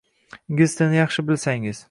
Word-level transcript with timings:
Ingliz 0.53 0.73
tilini 0.79 0.95
yaxshir 1.01 1.27
bilsangiz 1.31 1.79